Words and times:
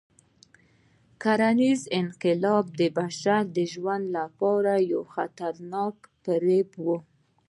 کرنيز 1.21 1.81
انقلاب 1.99 2.65
د 2.79 2.81
بشري 2.97 3.63
ژوند 3.73 4.03
لپاره 4.17 4.73
یو 4.91 5.01
خطرناک 5.13 5.95
فریب 6.23 6.69
و. 6.85 6.87